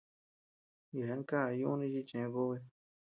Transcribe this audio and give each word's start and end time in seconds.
Yeabean 0.93 1.21
ká 1.29 1.39
yuni 1.59 1.87
chi 1.93 2.01
chë 2.09 2.21
kúbi. 2.33 2.57